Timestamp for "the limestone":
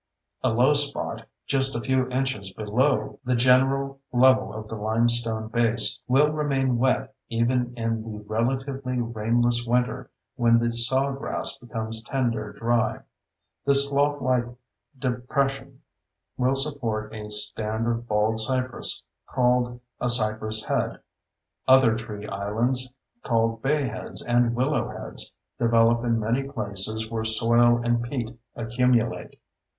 4.67-5.47